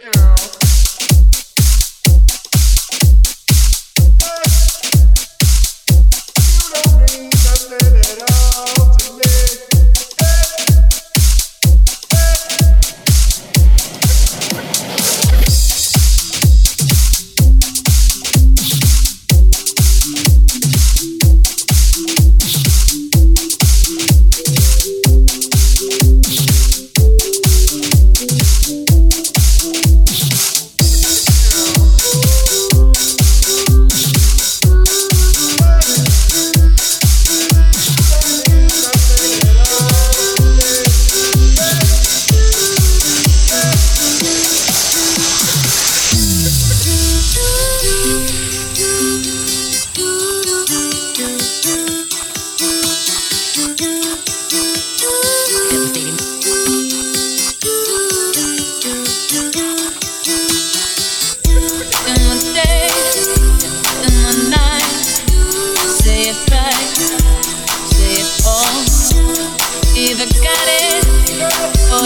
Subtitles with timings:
[0.00, 0.67] Yeah.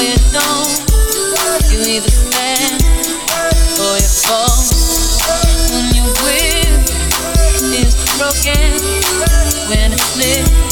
[0.00, 0.72] you don't.
[1.70, 2.82] You either stand
[3.80, 4.62] or you fall.
[5.72, 6.04] When you
[8.16, 8.72] broken,
[9.68, 10.71] when it's lit.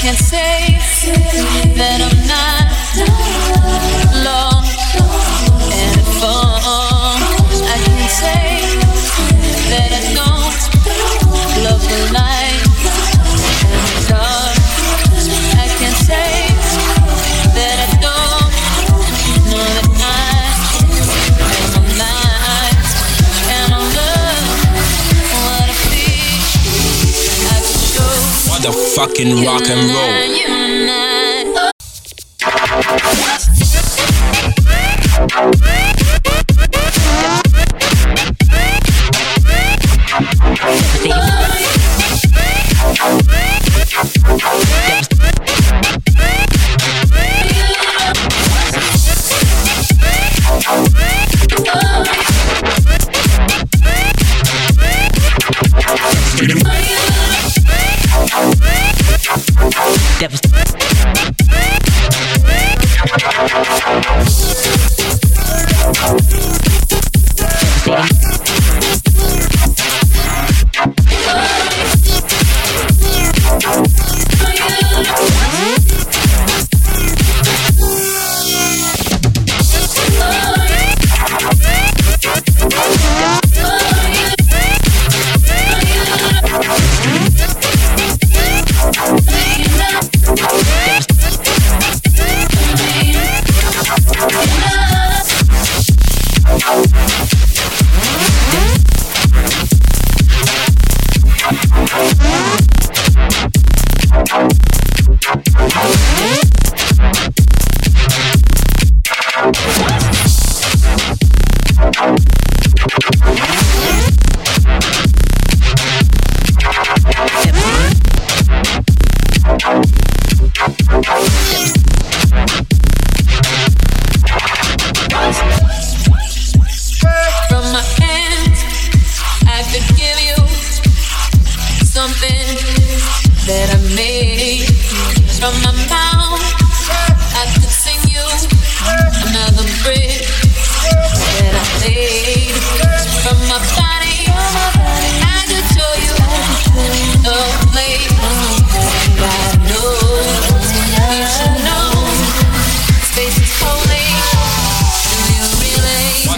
[0.00, 0.78] can't say
[1.74, 2.68] that I'm not
[4.24, 5.27] lost.
[28.98, 30.57] fucking rock and roll.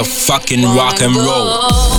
[0.00, 1.91] Fucking rock and roll.